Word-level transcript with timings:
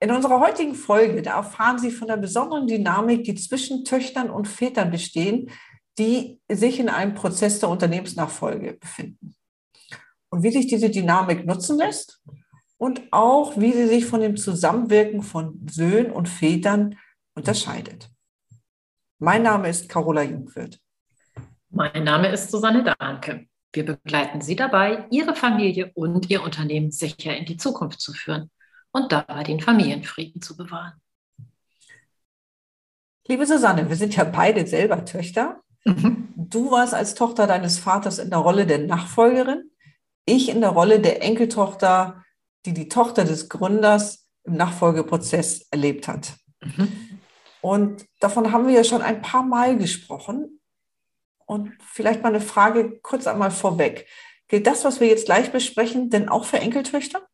In 0.00 0.12
unserer 0.12 0.38
heutigen 0.38 0.74
Folge, 0.74 1.22
da 1.22 1.36
erfahren 1.36 1.78
Sie 1.78 1.90
von 1.90 2.06
der 2.06 2.16
besonderen 2.16 2.68
Dynamik, 2.68 3.24
die 3.24 3.34
zwischen 3.34 3.84
Töchtern 3.84 4.30
und 4.30 4.46
Vätern 4.46 4.92
bestehen, 4.92 5.50
die 5.98 6.40
sich 6.48 6.78
in 6.78 6.88
einem 6.88 7.14
Prozess 7.14 7.58
der 7.58 7.68
Unternehmensnachfolge 7.68 8.74
befinden. 8.74 9.34
Und 10.30 10.44
wie 10.44 10.52
sich 10.52 10.68
diese 10.68 10.90
Dynamik 10.90 11.44
nutzen 11.46 11.78
lässt 11.78 12.22
und 12.76 13.02
auch, 13.10 13.58
wie 13.58 13.72
sie 13.72 13.88
sich 13.88 14.06
von 14.06 14.20
dem 14.20 14.36
Zusammenwirken 14.36 15.22
von 15.22 15.66
Söhnen 15.68 16.12
und 16.12 16.28
Vätern 16.28 16.96
unterscheidet. 17.34 18.08
Mein 19.18 19.42
Name 19.42 19.68
ist 19.68 19.88
Carola 19.88 20.22
Jungwirth. 20.22 20.78
Mein 21.70 22.04
Name 22.04 22.28
ist 22.28 22.52
Susanne 22.52 22.84
Dahnke. 22.84 23.46
Wir 23.72 23.84
begleiten 23.84 24.40
Sie 24.40 24.54
dabei, 24.54 25.06
Ihre 25.10 25.34
Familie 25.34 25.90
und 25.94 26.30
Ihr 26.30 26.42
Unternehmen 26.42 26.92
sicher 26.92 27.36
in 27.36 27.46
die 27.46 27.56
Zukunft 27.56 28.00
zu 28.00 28.12
führen 28.12 28.50
und 28.92 29.12
dabei 29.12 29.42
den 29.42 29.60
Familienfrieden 29.60 30.42
zu 30.42 30.56
bewahren. 30.56 31.00
Liebe 33.26 33.46
Susanne, 33.46 33.88
wir 33.88 33.96
sind 33.96 34.16
ja 34.16 34.24
beide 34.24 34.66
selber 34.66 35.04
Töchter. 35.04 35.60
Mhm. 35.84 36.32
Du 36.36 36.70
warst 36.70 36.94
als 36.94 37.14
Tochter 37.14 37.46
deines 37.46 37.78
Vaters 37.78 38.18
in 38.18 38.30
der 38.30 38.38
Rolle 38.38 38.66
der 38.66 38.78
Nachfolgerin, 38.78 39.70
ich 40.24 40.48
in 40.48 40.60
der 40.60 40.70
Rolle 40.70 41.00
der 41.00 41.22
Enkeltochter, 41.22 42.24
die 42.64 42.72
die 42.72 42.88
Tochter 42.88 43.24
des 43.24 43.48
Gründers 43.48 44.28
im 44.44 44.54
Nachfolgeprozess 44.54 45.66
erlebt 45.70 46.08
hat. 46.08 46.36
Mhm. 46.62 47.20
Und 47.60 48.06
davon 48.20 48.52
haben 48.52 48.66
wir 48.66 48.74
ja 48.74 48.84
schon 48.84 49.02
ein 49.02 49.20
paar 49.20 49.42
Mal 49.42 49.76
gesprochen. 49.76 50.60
Und 51.46 51.72
vielleicht 51.82 52.22
mal 52.22 52.28
eine 52.28 52.40
Frage 52.40 52.98
kurz 53.00 53.26
einmal 53.26 53.50
vorweg. 53.50 54.06
Gilt 54.48 54.66
das, 54.66 54.84
was 54.84 55.00
wir 55.00 55.08
jetzt 55.08 55.26
gleich 55.26 55.50
besprechen, 55.50 56.10
denn 56.10 56.28
auch 56.28 56.44
für 56.44 56.58
Enkeltöchter? 56.58 57.26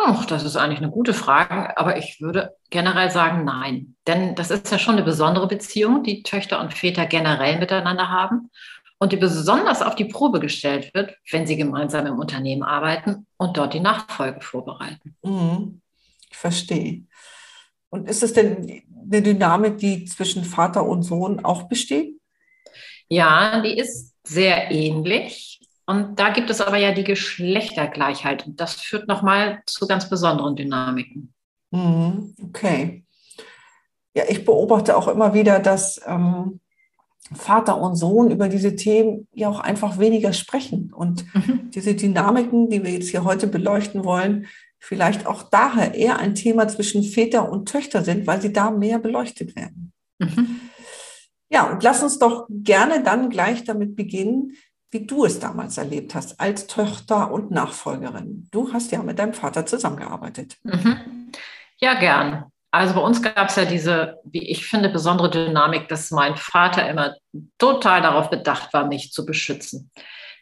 Ach, 0.00 0.24
das 0.26 0.44
ist 0.44 0.56
eigentlich 0.56 0.78
eine 0.78 0.90
gute 0.90 1.12
Frage, 1.12 1.76
aber 1.76 1.96
ich 1.96 2.20
würde 2.20 2.54
generell 2.70 3.10
sagen, 3.10 3.44
nein. 3.44 3.96
Denn 4.06 4.36
das 4.36 4.50
ist 4.50 4.70
ja 4.70 4.78
schon 4.78 4.94
eine 4.94 5.04
besondere 5.04 5.48
Beziehung, 5.48 6.04
die 6.04 6.22
Töchter 6.22 6.60
und 6.60 6.72
Väter 6.72 7.06
generell 7.06 7.58
miteinander 7.58 8.08
haben 8.08 8.50
und 8.98 9.12
die 9.12 9.16
besonders 9.16 9.82
auf 9.82 9.96
die 9.96 10.04
Probe 10.04 10.38
gestellt 10.38 10.92
wird, 10.94 11.16
wenn 11.30 11.46
sie 11.46 11.56
gemeinsam 11.56 12.06
im 12.06 12.18
Unternehmen 12.18 12.62
arbeiten 12.62 13.26
und 13.38 13.56
dort 13.56 13.74
die 13.74 13.80
Nachfolge 13.80 14.40
vorbereiten. 14.40 15.16
Mhm. 15.22 15.80
Ich 16.30 16.36
verstehe. 16.36 17.02
Und 17.90 18.08
ist 18.08 18.22
es 18.22 18.32
denn 18.32 18.82
eine 19.10 19.22
Dynamik, 19.22 19.78
die 19.78 20.04
zwischen 20.04 20.44
Vater 20.44 20.84
und 20.84 21.02
Sohn 21.02 21.44
auch 21.44 21.64
besteht? 21.64 22.20
Ja, 23.08 23.60
die 23.62 23.78
ist 23.78 24.14
sehr 24.22 24.70
ähnlich. 24.70 25.47
Und 25.88 26.16
da 26.16 26.28
gibt 26.28 26.50
es 26.50 26.60
aber 26.60 26.76
ja 26.76 26.92
die 26.92 27.02
Geschlechtergleichheit. 27.02 28.46
Und 28.46 28.60
das 28.60 28.74
führt 28.74 29.08
nochmal 29.08 29.62
zu 29.64 29.86
ganz 29.86 30.10
besonderen 30.10 30.54
Dynamiken. 30.54 31.32
Mhm, 31.70 32.34
okay. 32.44 33.06
Ja, 34.12 34.24
ich 34.28 34.44
beobachte 34.44 34.98
auch 34.98 35.08
immer 35.08 35.32
wieder, 35.32 35.60
dass 35.60 35.98
ähm, 36.04 36.60
Vater 37.32 37.80
und 37.80 37.96
Sohn 37.96 38.30
über 38.30 38.50
diese 38.50 38.76
Themen 38.76 39.28
ja 39.32 39.48
auch 39.48 39.60
einfach 39.60 39.98
weniger 39.98 40.34
sprechen. 40.34 40.92
Und 40.92 41.24
mhm. 41.34 41.70
diese 41.70 41.94
Dynamiken, 41.94 42.68
die 42.68 42.84
wir 42.84 42.90
jetzt 42.90 43.08
hier 43.08 43.24
heute 43.24 43.46
beleuchten 43.46 44.04
wollen, 44.04 44.46
vielleicht 44.78 45.26
auch 45.26 45.42
daher 45.42 45.94
eher 45.94 46.18
ein 46.18 46.34
Thema 46.34 46.68
zwischen 46.68 47.02
Väter 47.02 47.50
und 47.50 47.66
Töchter 47.66 48.04
sind, 48.04 48.26
weil 48.26 48.42
sie 48.42 48.52
da 48.52 48.70
mehr 48.70 48.98
beleuchtet 48.98 49.56
werden. 49.56 49.94
Mhm. 50.18 50.60
Ja, 51.50 51.70
und 51.72 51.82
lass 51.82 52.02
uns 52.02 52.18
doch 52.18 52.46
gerne 52.50 53.02
dann 53.02 53.30
gleich 53.30 53.64
damit 53.64 53.96
beginnen, 53.96 54.52
wie 54.90 55.06
du 55.06 55.24
es 55.24 55.38
damals 55.38 55.76
erlebt 55.78 56.14
hast 56.14 56.40
als 56.40 56.66
Tochter 56.66 57.30
und 57.30 57.50
Nachfolgerin. 57.50 58.48
Du 58.50 58.72
hast 58.72 58.90
ja 58.90 59.02
mit 59.02 59.18
deinem 59.18 59.34
Vater 59.34 59.66
zusammengearbeitet. 59.66 60.56
Mhm. 60.62 61.30
Ja, 61.78 61.94
gern. 61.94 62.44
Also 62.70 62.94
bei 62.94 63.00
uns 63.00 63.22
gab 63.22 63.48
es 63.48 63.56
ja 63.56 63.64
diese, 63.64 64.18
wie 64.24 64.50
ich 64.50 64.66
finde, 64.66 64.88
besondere 64.88 65.30
Dynamik, 65.30 65.88
dass 65.88 66.10
mein 66.10 66.36
Vater 66.36 66.88
immer 66.88 67.14
total 67.58 68.02
darauf 68.02 68.30
bedacht 68.30 68.72
war, 68.74 68.86
mich 68.86 69.12
zu 69.12 69.24
beschützen. 69.24 69.90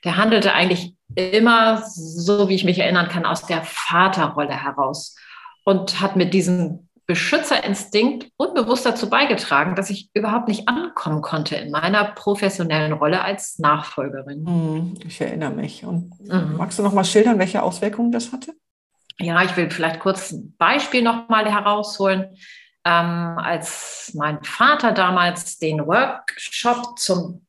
Der 0.05 0.17
handelte 0.17 0.53
eigentlich 0.53 0.95
immer, 1.15 1.83
so 1.87 2.49
wie 2.49 2.55
ich 2.55 2.65
mich 2.65 2.79
erinnern 2.79 3.09
kann, 3.09 3.27
aus 3.27 3.47
der 3.47 3.63
Vaterrolle 3.63 4.61
heraus 4.61 5.17
und 5.65 6.01
hat 6.01 6.17
mit 6.17 6.35
diesen 6.35 6.86
Beschützerinstinkt 7.07 8.31
unbewusst 8.37 8.85
dazu 8.85 9.09
beigetragen, 9.09 9.77
dass 9.77 9.91
ich 9.91 10.11
überhaupt 10.13 10.49
nicht 10.49 10.69
ankommen 10.69 11.23
konnte 11.23 11.55
in 11.55 11.71
meiner 11.71 12.05
professionellen 12.05 12.93
Rolle 12.93 13.23
als 13.23 13.59
Nachfolgerin. 13.61 14.47
Hm, 14.47 14.95
ich 15.07 15.21
erinnere 15.21 15.51
mich. 15.51 15.85
Und 15.85 16.19
mhm. 16.21 16.57
magst 16.57 16.79
du 16.79 16.83
noch 16.83 16.93
mal 16.93 17.05
schildern, 17.05 17.39
welche 17.39 17.63
Auswirkungen 17.63 18.11
das 18.11 18.33
hatte? 18.33 18.55
Ja, 19.19 19.43
ich 19.43 19.57
will 19.57 19.71
vielleicht 19.71 20.01
kurz 20.01 20.33
ein 20.33 20.55
Beispiel 20.59 21.03
noch 21.03 21.29
mal 21.29 21.51
herausholen. 21.51 22.37
Ähm, 22.85 23.39
als 23.39 24.13
mein 24.15 24.43
Vater 24.43 24.93
damals 24.93 25.59
den 25.59 25.87
Workshop 25.87 26.99
zum 26.99 27.46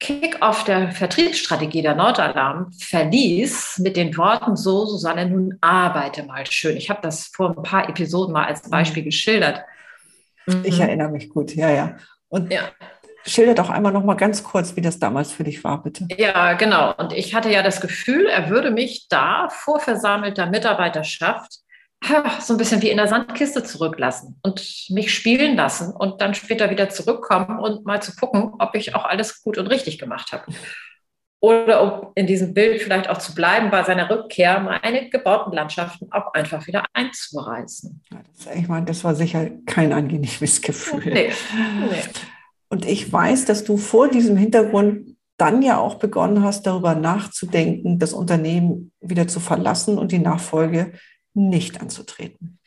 Kick-off 0.00 0.64
der 0.64 0.92
Vertriebsstrategie 0.92 1.82
der 1.82 1.96
Nordalarm 1.96 2.72
verließ 2.72 3.78
mit 3.78 3.96
den 3.96 4.16
Worten 4.16 4.54
so, 4.56 4.86
Susanne, 4.86 5.26
nun 5.26 5.58
arbeite 5.60 6.22
mal 6.22 6.46
schön. 6.46 6.76
Ich 6.76 6.88
habe 6.88 7.00
das 7.02 7.26
vor 7.26 7.56
ein 7.56 7.62
paar 7.62 7.88
Episoden 7.88 8.32
mal 8.32 8.46
als 8.46 8.68
Beispiel 8.70 9.02
mhm. 9.02 9.06
geschildert. 9.06 9.62
Ich 10.62 10.76
mhm. 10.76 10.82
erinnere 10.82 11.10
mich 11.10 11.28
gut, 11.28 11.54
ja, 11.54 11.70
ja. 11.70 11.96
Und 12.28 12.52
ja. 12.52 12.60
schilder 13.26 13.54
doch 13.54 13.70
einmal 13.70 13.92
noch 13.92 14.04
mal 14.04 14.14
ganz 14.14 14.44
kurz, 14.44 14.76
wie 14.76 14.80
das 14.80 15.00
damals 15.00 15.32
für 15.32 15.44
dich 15.44 15.64
war, 15.64 15.82
bitte. 15.82 16.06
Ja, 16.16 16.52
genau. 16.52 16.94
Und 16.94 17.12
ich 17.12 17.34
hatte 17.34 17.50
ja 17.50 17.62
das 17.62 17.80
Gefühl, 17.80 18.26
er 18.26 18.50
würde 18.50 18.70
mich 18.70 19.08
da 19.08 19.48
vor 19.50 19.80
versammelter 19.80 20.46
Mitarbeiterschaft 20.46 21.58
so 22.40 22.54
ein 22.54 22.58
bisschen 22.58 22.80
wie 22.82 22.90
in 22.90 22.96
der 22.96 23.08
Sandkiste 23.08 23.62
zurücklassen 23.64 24.38
und 24.42 24.86
mich 24.90 25.12
spielen 25.12 25.56
lassen 25.56 25.92
und 25.92 26.20
dann 26.20 26.34
später 26.34 26.70
wieder 26.70 26.88
zurückkommen 26.88 27.58
und 27.58 27.84
mal 27.84 28.00
zu 28.00 28.14
gucken, 28.14 28.52
ob 28.58 28.74
ich 28.74 28.94
auch 28.94 29.04
alles 29.04 29.42
gut 29.42 29.58
und 29.58 29.66
richtig 29.66 29.98
gemacht 29.98 30.32
habe. 30.32 30.44
Oder 31.40 31.82
um 31.82 32.12
in 32.16 32.26
diesem 32.26 32.52
Bild 32.52 32.82
vielleicht 32.82 33.08
auch 33.08 33.18
zu 33.18 33.32
bleiben, 33.34 33.70
bei 33.70 33.84
seiner 33.84 34.10
Rückkehr 34.10 34.58
meine 34.58 35.08
gebauten 35.08 35.52
Landschaften 35.52 36.08
auch 36.10 36.34
einfach 36.34 36.66
wieder 36.66 36.84
einzureißen. 36.94 38.02
Ich 38.56 38.68
meine, 38.68 38.86
das 38.86 39.04
war 39.04 39.14
sicher 39.14 39.48
kein 39.66 39.92
angenehmes 39.92 40.62
Gefühl. 40.62 41.12
Nee, 41.12 41.32
nee. 41.90 42.02
Und 42.70 42.84
ich 42.84 43.12
weiß, 43.12 43.44
dass 43.44 43.64
du 43.64 43.76
vor 43.76 44.08
diesem 44.08 44.36
Hintergrund 44.36 45.16
dann 45.36 45.62
ja 45.62 45.78
auch 45.78 45.94
begonnen 45.94 46.42
hast, 46.42 46.66
darüber 46.66 46.96
nachzudenken, 46.96 48.00
das 48.00 48.12
Unternehmen 48.12 48.90
wieder 49.00 49.28
zu 49.28 49.38
verlassen 49.38 49.96
und 49.96 50.10
die 50.10 50.18
Nachfolge 50.18 50.92
nicht 51.38 51.80
anzutreten. 51.80 52.58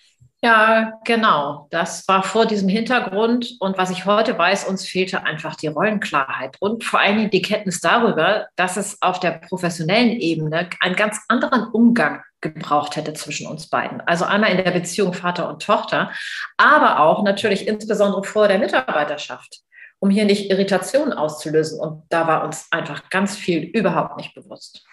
Ja, 0.43 0.99
genau. 1.05 1.67
Das 1.69 2.07
war 2.07 2.23
vor 2.23 2.47
diesem 2.47 2.67
Hintergrund. 2.67 3.57
Und 3.59 3.77
was 3.77 3.91
ich 3.91 4.05
heute 4.05 4.35
weiß, 4.35 4.63
uns 4.63 4.87
fehlte 4.87 5.23
einfach 5.23 5.55
die 5.55 5.67
Rollenklarheit 5.67 6.57
und 6.59 6.83
vor 6.83 6.99
allen 6.99 7.17
Dingen 7.17 7.29
die 7.29 7.43
Kenntnis 7.43 7.79
darüber, 7.79 8.47
dass 8.55 8.75
es 8.75 8.99
auf 9.03 9.19
der 9.19 9.31
professionellen 9.33 10.09
Ebene 10.09 10.67
einen 10.79 10.95
ganz 10.95 11.19
anderen 11.27 11.65
Umgang 11.65 12.23
gebraucht 12.41 12.95
hätte 12.95 13.13
zwischen 13.13 13.45
uns 13.45 13.69
beiden. 13.69 14.01
Also 14.01 14.25
einmal 14.25 14.49
in 14.49 14.57
der 14.57 14.71
Beziehung 14.71 15.13
Vater 15.13 15.47
und 15.47 15.61
Tochter, 15.61 16.11
aber 16.57 16.99
auch 17.01 17.21
natürlich 17.21 17.67
insbesondere 17.67 18.23
vor 18.23 18.47
der 18.47 18.57
Mitarbeiterschaft, 18.57 19.59
um 19.99 20.09
hier 20.09 20.25
nicht 20.25 20.49
Irritationen 20.49 21.13
auszulösen. 21.13 21.79
Und 21.79 22.03
da 22.09 22.25
war 22.25 22.43
uns 22.43 22.65
einfach 22.71 23.11
ganz 23.11 23.35
viel 23.37 23.61
überhaupt 23.61 24.17
nicht 24.17 24.33
bewusst. 24.33 24.83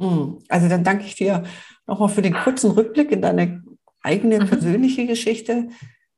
Hm. 0.00 0.38
Also 0.48 0.68
dann 0.68 0.84
danke 0.84 1.04
ich 1.04 1.14
dir 1.14 1.44
nochmal 1.86 2.08
für 2.08 2.22
den 2.22 2.34
kurzen 2.34 2.70
Rückblick 2.72 3.10
in 3.12 3.22
deine 3.22 3.62
eigene 4.02 4.40
mhm. 4.40 4.48
persönliche 4.48 5.06
Geschichte. 5.06 5.68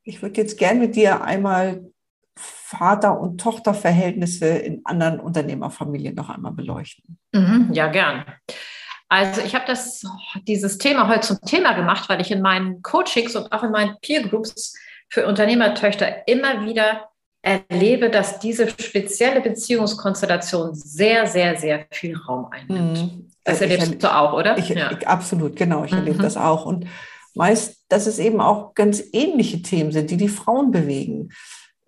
Ich 0.03 0.23
würde 0.23 0.41
jetzt 0.41 0.59
gerne 0.59 0.81
mit 0.81 0.97
dir 0.97 1.23
einmal 1.23 1.91
Vater- 2.37 3.19
und 3.19 3.41
Tochterverhältnisse 3.41 4.47
in 4.47 4.83
anderen 4.85 5.21
Unternehmerfamilien 5.21 6.15
noch 6.15 6.29
einmal 6.29 6.53
beleuchten. 6.53 7.19
Mhm, 7.33 7.71
ja, 7.73 7.89
gern. 7.89 8.25
Also 9.09 9.41
ich 9.41 9.55
habe 9.55 9.65
das, 9.67 10.03
dieses 10.43 10.79
Thema 10.79 11.09
heute 11.09 11.21
zum 11.21 11.41
Thema 11.41 11.73
gemacht, 11.75 12.09
weil 12.09 12.21
ich 12.21 12.31
in 12.31 12.43
meinen 12.43 12.83
Coachings 12.83 13.37
und 13.37 13.53
auch 13.53 13.63
in 13.63 13.71
meinen 13.71 13.97
Peer 14.03 14.29
Groups 14.29 14.75
für 15.09 15.27
Unternehmertöchter 15.27 16.27
immer 16.27 16.67
wieder 16.67 17.09
erlebe, 17.47 18.11
dass 18.11 18.41
diese 18.41 18.69
spezielle 18.69 19.41
Beziehungskonstellation 19.41 20.75
sehr, 20.75 21.29
sehr, 21.29 21.57
sehr 21.57 21.87
viel 21.93 22.17
Raum 22.17 22.49
einnimmt. 22.51 22.99
Mhm. 22.99 23.31
Das 23.45 23.61
erlebst 23.61 24.03
du 24.03 24.13
auch, 24.13 24.33
oder? 24.33 24.59
Ich, 24.59 24.69
ja. 24.71 24.91
ich, 24.91 25.07
absolut, 25.07 25.55
genau. 25.55 25.85
Ich 25.85 25.93
mhm. 25.93 25.99
erlebe 25.99 26.23
das 26.23 26.37
auch. 26.37 26.67
Und 26.67 26.87
meist, 27.35 27.85
dass 27.89 28.09
es 28.09 28.19
eben 28.19 28.41
auch 28.41 28.75
ganz 28.75 29.03
ähnliche 29.13 29.63
Themen 29.63 29.93
sind, 29.93 30.11
die 30.11 30.17
die 30.17 30.29
Frauen 30.29 30.73
bewegen. 30.73 31.29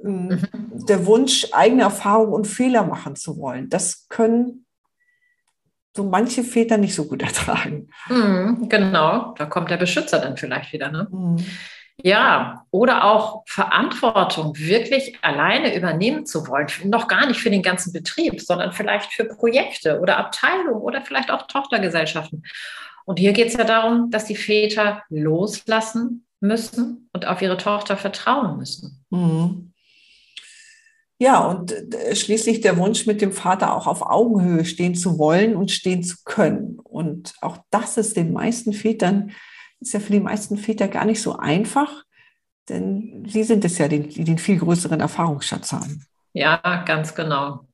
Ähm, 0.03 0.27
mhm. 0.29 0.87
Der 0.87 1.07
Wunsch, 1.07 1.49
eigene 1.51 1.83
Erfahrungen 1.83 2.33
und 2.33 2.47
Fehler 2.47 2.85
machen 2.85 3.17
zu 3.17 3.37
wollen, 3.39 3.69
das 3.69 4.07
können 4.09 4.65
so 5.97 6.05
manche 6.05 6.45
Väter 6.45 6.79
nicht 6.79 6.95
so 6.95 7.07
gut 7.07 7.23
ertragen. 7.25 7.89
Mhm, 8.09 8.69
genau, 8.69 9.35
da 9.37 9.47
kommt 9.47 9.71
der 9.71 9.79
Beschützer 9.79 10.21
dann 10.21 10.37
vielleicht 10.37 10.73
wieder. 10.73 10.93
Ne? 10.93 11.09
Ja, 12.03 12.65
oder 12.71 13.05
auch 13.05 13.43
Verantwortung 13.47 14.57
wirklich 14.57 15.19
alleine 15.23 15.75
übernehmen 15.75 16.27
zu 16.27 16.47
wollen. 16.47 16.69
Noch 16.85 17.09
gar 17.09 17.27
nicht 17.27 17.41
für 17.41 17.51
den 17.51 17.63
ganzen 17.63 17.93
Betrieb, 17.93 18.41
sondern 18.41 18.73
vielleicht 18.73 19.13
für 19.13 19.25
Projekte 19.25 19.99
oder 20.01 20.17
Abteilungen 20.17 20.81
oder 20.81 21.03
vielleicht 21.03 21.31
auch 21.31 21.49
Tochtergesellschaften. 21.49 22.45
Und 23.05 23.19
hier 23.19 23.33
geht 23.33 23.49
es 23.49 23.55
ja 23.55 23.65
darum, 23.65 24.11
dass 24.11 24.27
die 24.27 24.37
Väter 24.37 25.03
loslassen 25.09 26.27
müssen 26.41 27.09
und 27.13 27.27
auf 27.27 27.43
ihre 27.43 27.57
Tochter 27.57 27.97
vertrauen 27.97 28.59
müssen. 28.59 29.05
Mhm. 29.11 29.73
Ja, 31.21 31.41
und 31.41 31.73
äh, 31.73 32.15
schließlich 32.15 32.61
der 32.61 32.77
Wunsch, 32.77 33.07
mit 33.07 33.21
dem 33.21 33.33
Vater 33.33 33.75
auch 33.75 33.89
auf 33.89 34.03
Augenhöhe 34.03 34.65
stehen 34.65 34.95
zu 34.95 35.19
wollen 35.19 35.57
und 35.57 35.73
stehen 35.73 36.05
zu 36.05 36.19
können. 36.25 36.79
Und 36.79 37.35
auch 37.41 37.59
das 37.71 37.97
ist 37.97 38.17
den 38.17 38.33
meisten 38.33 38.73
Vätern, 38.73 39.33
ist 39.81 39.95
ja 39.95 40.01
für 40.01 40.13
die 40.13 40.21
meisten 40.21 40.57
Väter 40.57 40.89
gar 40.89 41.05
nicht 41.05 41.23
so 41.23 41.37
einfach, 41.37 42.05
denn 42.69 43.25
sie 43.29 43.45
sind 43.45 43.65
es 43.65 43.79
ja, 43.79 43.89
die, 43.89 44.25
den 44.25 44.39
viel 44.39 44.59
größeren 44.59 45.01
Erfahrungsschatz 45.01 45.73
haben. 45.73 46.05
Ja, 46.33 46.83
ganz 46.85 47.15
genau. 47.15 47.67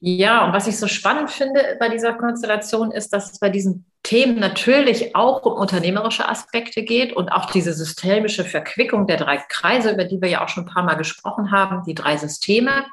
Ja, 0.00 0.44
und 0.44 0.52
was 0.52 0.66
ich 0.66 0.76
so 0.76 0.88
spannend 0.88 1.30
finde 1.30 1.76
bei 1.78 1.88
dieser 1.88 2.14
Konstellation 2.14 2.90
ist, 2.90 3.12
dass 3.12 3.30
es 3.30 3.38
bei 3.38 3.50
diesen 3.50 3.86
Themen 4.02 4.40
natürlich 4.40 5.14
auch 5.14 5.42
um 5.44 5.52
unternehmerische 5.52 6.28
Aspekte 6.28 6.82
geht 6.82 7.12
und 7.12 7.28
auch 7.28 7.46
diese 7.46 7.72
systemische 7.72 8.44
Verquickung 8.44 9.06
der 9.06 9.16
drei 9.16 9.36
Kreise, 9.48 9.92
über 9.92 10.04
die 10.04 10.20
wir 10.20 10.28
ja 10.28 10.44
auch 10.44 10.48
schon 10.48 10.64
ein 10.64 10.74
paar 10.74 10.82
Mal 10.82 10.96
gesprochen 10.96 11.52
haben, 11.52 11.84
die 11.86 11.94
drei 11.94 12.16
Systeme. 12.16 12.84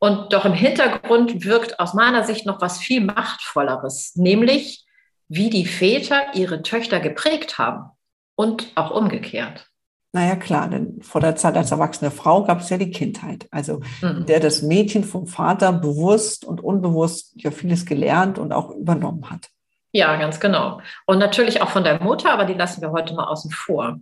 Und 0.00 0.32
doch 0.32 0.44
im 0.44 0.54
Hintergrund 0.54 1.44
wirkt 1.44 1.78
aus 1.78 1.94
meiner 1.94 2.24
Sicht 2.24 2.46
noch 2.46 2.60
was 2.60 2.78
viel 2.78 3.00
Machtvolleres, 3.00 4.16
nämlich 4.16 4.84
wie 5.28 5.50
die 5.50 5.66
Väter 5.66 6.34
ihre 6.34 6.62
Töchter 6.62 7.00
geprägt 7.00 7.58
haben 7.58 7.90
und 8.34 8.72
auch 8.74 8.90
umgekehrt. 8.90 9.68
Naja, 10.12 10.36
klar, 10.36 10.68
denn 10.68 11.02
vor 11.02 11.20
der 11.20 11.36
Zeit 11.36 11.56
als 11.56 11.70
erwachsene 11.70 12.10
Frau 12.10 12.44
gab 12.44 12.60
es 12.60 12.70
ja 12.70 12.78
die 12.78 12.90
Kindheit, 12.90 13.46
also 13.50 13.80
mhm. 14.00 14.24
der 14.24 14.40
das 14.40 14.62
Mädchen 14.62 15.04
vom 15.04 15.26
Vater 15.26 15.70
bewusst 15.72 16.46
und 16.46 16.62
unbewusst 16.62 17.32
ja 17.36 17.50
vieles 17.50 17.84
gelernt 17.84 18.38
und 18.38 18.52
auch 18.52 18.70
übernommen 18.70 19.28
hat. 19.30 19.48
Ja, 19.92 20.16
ganz 20.16 20.40
genau. 20.40 20.80
Und 21.06 21.18
natürlich 21.18 21.60
auch 21.60 21.68
von 21.68 21.84
der 21.84 22.02
Mutter, 22.02 22.30
aber 22.30 22.46
die 22.46 22.54
lassen 22.54 22.80
wir 22.80 22.90
heute 22.90 23.14
mal 23.14 23.24
außen 23.24 23.50
vor. 23.50 23.98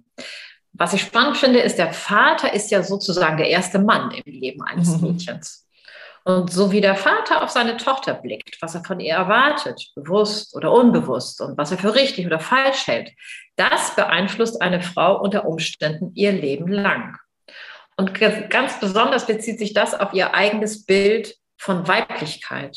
Was 0.72 0.92
ich 0.92 1.02
spannend 1.02 1.36
finde, 1.36 1.58
ist, 1.60 1.78
der 1.78 1.92
Vater 1.92 2.52
ist 2.52 2.70
ja 2.70 2.82
sozusagen 2.82 3.36
der 3.36 3.48
erste 3.48 3.78
Mann 3.78 4.10
im 4.12 4.32
Leben 4.32 4.62
eines 4.62 5.00
mhm. 5.00 5.08
Mädchens. 5.08 5.65
Und 6.26 6.52
so 6.52 6.72
wie 6.72 6.80
der 6.80 6.96
Vater 6.96 7.44
auf 7.44 7.50
seine 7.50 7.76
Tochter 7.76 8.14
blickt, 8.14 8.60
was 8.60 8.74
er 8.74 8.82
von 8.82 8.98
ihr 8.98 9.14
erwartet, 9.14 9.92
bewusst 9.94 10.56
oder 10.56 10.72
unbewusst 10.72 11.40
und 11.40 11.56
was 11.56 11.70
er 11.70 11.78
für 11.78 11.94
richtig 11.94 12.26
oder 12.26 12.40
falsch 12.40 12.88
hält, 12.88 13.12
das 13.54 13.94
beeinflusst 13.94 14.60
eine 14.60 14.82
Frau 14.82 15.20
unter 15.20 15.46
Umständen 15.46 16.10
ihr 16.16 16.32
Leben 16.32 16.66
lang. 16.66 17.16
Und 17.96 18.18
ganz 18.50 18.80
besonders 18.80 19.28
bezieht 19.28 19.60
sich 19.60 19.72
das 19.72 19.94
auf 19.94 20.14
ihr 20.14 20.34
eigenes 20.34 20.84
Bild 20.84 21.36
von 21.58 21.86
Weiblichkeit. 21.86 22.76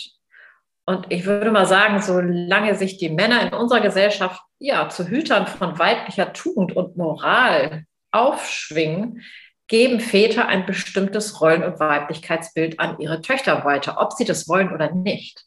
Und 0.85 1.07
ich 1.09 1.25
würde 1.25 1.49
mal 1.49 1.65
sagen, 1.65 2.03
solange 2.03 2.75
sich 2.75 2.99
die 2.99 3.09
Männer 3.09 3.41
in 3.41 3.53
unserer 3.55 3.81
Gesellschaft 3.81 4.43
ja 4.59 4.89
zu 4.89 5.07
Hütern 5.07 5.47
von 5.47 5.79
weiblicher 5.79 6.33
Tugend 6.33 6.75
und 6.75 6.97
Moral 6.97 7.85
aufschwingen, 8.11 9.23
geben 9.69 10.01
Väter 10.01 10.47
ein 10.47 10.65
bestimmtes 10.65 11.39
Rollen- 11.39 11.63
und 11.63 11.79
Weiblichkeitsbild 11.79 12.79
an 12.79 12.99
ihre 12.99 13.21
Töchter 13.21 13.63
weiter, 13.63 13.95
ob 13.99 14.11
sie 14.11 14.25
das 14.25 14.49
wollen 14.49 14.73
oder 14.73 14.93
nicht. 14.93 15.45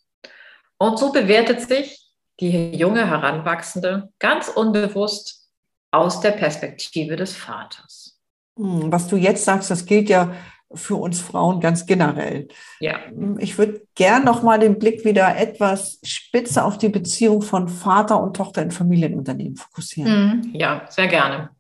Und 0.79 0.99
so 0.99 1.13
bewertet 1.13 1.61
sich 1.61 2.01
die 2.41 2.75
junge 2.75 3.07
Heranwachsende 3.07 4.11
ganz 4.19 4.49
unbewusst 4.49 5.49
aus 5.91 6.21
der 6.21 6.31
Perspektive 6.31 7.17
des 7.17 7.37
Vaters. 7.37 8.19
Hm, 8.57 8.91
was 8.91 9.09
du 9.09 9.17
jetzt 9.17 9.45
sagst, 9.45 9.71
das 9.71 9.85
gilt 9.85 10.09
ja 10.09 10.35
für 10.75 10.97
uns 10.97 11.21
Frauen 11.21 11.61
ganz 11.61 11.85
generell. 11.85 12.49
Ja. 12.81 12.99
Hm, 13.09 13.39
ich 13.39 13.59
würde 13.59 13.83
gern 13.95 14.25
noch 14.25 14.43
mal 14.43 14.59
den 14.59 14.79
Blick 14.79 15.05
wieder 15.05 15.37
etwas 15.37 15.99
spitze 16.03 16.65
auf 16.65 16.79
die 16.79 16.89
Beziehung 16.89 17.43
von 17.43 17.69
Vater 17.69 18.21
und 18.23 18.37
Tochter 18.37 18.63
in 18.63 18.71
Familienunternehmen 18.71 19.57
fokussieren. 19.57 20.43
Hm, 20.43 20.51
ja, 20.55 20.87
sehr 20.89 21.09
gerne. 21.09 21.51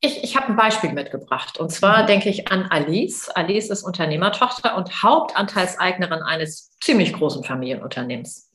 Ich, 0.00 0.22
ich 0.22 0.36
habe 0.36 0.48
ein 0.48 0.56
Beispiel 0.56 0.92
mitgebracht. 0.92 1.58
Und 1.58 1.70
zwar 1.70 2.02
mhm. 2.02 2.06
denke 2.06 2.28
ich 2.28 2.50
an 2.52 2.66
Alice. 2.70 3.28
Alice 3.30 3.70
ist 3.70 3.82
Unternehmertochter 3.82 4.76
und 4.76 5.02
Hauptanteilseignerin 5.02 6.22
eines 6.22 6.76
ziemlich 6.80 7.12
großen 7.12 7.42
Familienunternehmens. 7.42 8.52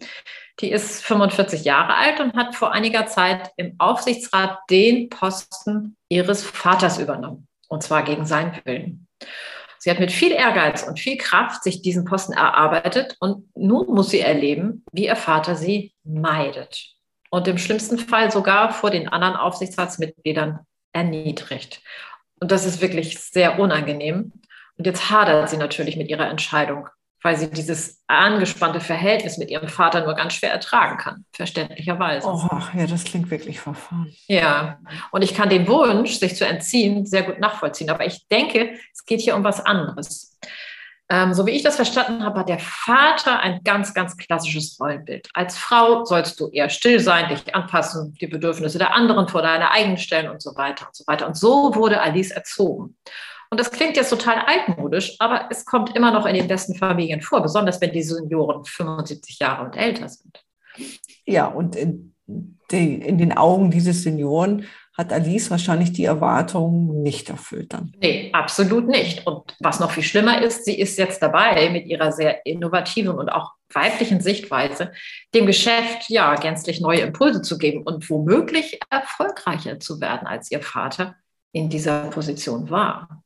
Die 0.59 0.71
ist 0.71 1.03
45 1.03 1.65
Jahre 1.65 1.95
alt 1.95 2.19
und 2.19 2.35
hat 2.35 2.55
vor 2.55 2.71
einiger 2.71 3.07
Zeit 3.07 3.51
im 3.57 3.75
Aufsichtsrat 3.79 4.59
den 4.69 5.09
Posten 5.09 5.97
ihres 6.09 6.43
Vaters 6.43 6.99
übernommen. 6.99 7.47
Und 7.67 7.83
zwar 7.83 8.03
gegen 8.03 8.25
seinen 8.25 8.59
Willen. 8.63 9.07
Sie 9.79 9.89
hat 9.89 9.99
mit 9.99 10.13
viel 10.13 10.31
Ehrgeiz 10.31 10.83
und 10.83 10.97
viel 10.97 11.17
Kraft 11.17 11.63
sich 11.63 11.81
diesen 11.81 12.05
Posten 12.05 12.31
erarbeitet 12.31 13.17
und 13.19 13.49
nun 13.53 13.87
muss 13.87 14.11
sie 14.11 14.21
erleben, 14.21 14.85
wie 14.93 15.07
ihr 15.07 15.17
Vater 15.17 15.55
sie 15.55 15.93
meidet. 16.05 16.93
Und 17.29 17.47
im 17.49 17.57
schlimmsten 17.57 17.97
Fall 17.97 18.31
sogar 18.31 18.71
vor 18.71 18.91
den 18.91 19.09
anderen 19.09 19.35
Aufsichtsratsmitgliedern 19.35 20.59
erniedrigt. 20.93 21.81
Und 22.39 22.51
das 22.51 22.65
ist 22.65 22.81
wirklich 22.81 23.19
sehr 23.19 23.59
unangenehm. 23.59 24.31
Und 24.77 24.85
jetzt 24.85 25.09
hadert 25.09 25.49
sie 25.49 25.57
natürlich 25.57 25.97
mit 25.97 26.09
ihrer 26.09 26.29
Entscheidung, 26.29 26.87
weil 27.21 27.37
sie 27.37 27.49
dieses 27.49 28.03
angespannte 28.07 28.79
Verhältnis 28.79 29.37
mit 29.37 29.49
ihrem 29.49 29.67
Vater 29.67 30.03
nur 30.03 30.15
ganz 30.15 30.33
schwer 30.33 30.51
ertragen 30.51 30.97
kann, 30.97 31.25
verständlicherweise. 31.31 32.27
Oh, 32.27 32.59
ja, 32.75 32.87
das 32.87 33.03
klingt 33.03 33.29
wirklich 33.31 33.59
verfahren. 33.59 34.13
Ja, 34.27 34.79
und 35.11 35.21
ich 35.21 35.33
kann 35.33 35.49
den 35.49 35.67
Wunsch, 35.67 36.17
sich 36.19 36.35
zu 36.35 36.45
entziehen, 36.45 37.05
sehr 37.05 37.23
gut 37.23 37.39
nachvollziehen. 37.39 37.89
Aber 37.89 38.05
ich 38.05 38.27
denke, 38.27 38.77
es 38.91 39.05
geht 39.05 39.21
hier 39.21 39.35
um 39.35 39.43
was 39.43 39.59
anderes. 39.65 40.39
Ähm, 41.09 41.33
so 41.33 41.45
wie 41.45 41.51
ich 41.51 41.63
das 41.63 41.75
verstanden 41.75 42.23
habe, 42.23 42.39
hat 42.39 42.49
der 42.49 42.59
Vater 42.59 43.39
ein 43.39 43.61
ganz, 43.63 43.93
ganz 43.93 44.15
klassisches 44.17 44.79
Rollenbild. 44.79 45.27
Als 45.33 45.57
Frau 45.57 46.05
sollst 46.05 46.39
du 46.39 46.49
eher 46.49 46.69
still 46.69 46.99
sein, 46.99 47.29
dich 47.29 47.53
anpassen, 47.53 48.13
die 48.19 48.27
Bedürfnisse 48.27 48.77
der 48.77 48.95
anderen 48.95 49.27
vor 49.27 49.41
deine 49.41 49.71
eigenen 49.71 49.97
stellen 49.97 50.29
und 50.29 50.41
so 50.41 50.55
weiter 50.55 50.87
und 50.87 50.95
so 50.95 51.03
weiter. 51.05 51.27
Und 51.27 51.37
so 51.37 51.75
wurde 51.75 52.01
Alice 52.01 52.31
erzogen. 52.31 52.95
Und 53.49 53.59
das 53.59 53.69
klingt 53.69 53.97
jetzt 53.97 54.09
total 54.09 54.39
altmodisch, 54.47 55.15
aber 55.19 55.47
es 55.51 55.65
kommt 55.65 55.95
immer 55.95 56.11
noch 56.11 56.25
in 56.25 56.33
den 56.33 56.47
besten 56.47 56.73
Familien 56.73 57.21
vor, 57.21 57.43
besonders 57.43 57.79
wenn 57.81 57.91
die 57.91 58.01
Senioren 58.01 58.65
75 58.65 59.37
Jahre 59.37 59.65
und 59.65 59.75
älter 59.75 60.09
sind. 60.09 60.43
Ja, 61.25 61.45
und 61.45 61.75
in, 61.75 62.15
den 62.71 63.37
Augen 63.37 63.69
dieses 63.69 64.01
Senioren 64.01 64.65
hat 64.95 65.11
Alice 65.11 65.49
wahrscheinlich 65.49 65.91
die 65.91 66.05
Erwartungen 66.05 67.01
nicht 67.01 67.29
erfüllt 67.29 67.73
dann. 67.73 67.93
Nee, 67.99 68.29
absolut 68.31 68.87
nicht. 68.87 69.25
Und 69.25 69.55
was 69.59 69.79
noch 69.79 69.91
viel 69.91 70.03
schlimmer 70.03 70.41
ist, 70.41 70.65
sie 70.65 70.79
ist 70.79 70.97
jetzt 70.97 71.21
dabei, 71.21 71.69
mit 71.71 71.87
ihrer 71.87 72.11
sehr 72.11 72.45
innovativen 72.45 73.17
und 73.17 73.29
auch 73.29 73.53
weiblichen 73.73 74.21
Sichtweise 74.21 74.91
dem 75.33 75.47
Geschäft 75.47 76.09
ja 76.09 76.35
gänzlich 76.35 76.79
neue 76.79 76.99
Impulse 76.99 77.41
zu 77.41 77.57
geben 77.57 77.81
und 77.81 78.07
womöglich 78.09 78.79
erfolgreicher 78.91 79.79
zu 79.79 79.99
werden, 79.99 80.27
als 80.27 80.51
ihr 80.51 80.61
Vater 80.61 81.15
in 81.53 81.69
dieser 81.69 82.09
Position 82.09 82.69
war. 82.69 83.22